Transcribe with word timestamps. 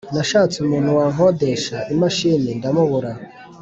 Nashatse 0.15 0.55
umuntu 0.59 0.89
wankodesha 0.97 1.77
imashini 1.93 2.49
ndamubura 2.57 3.11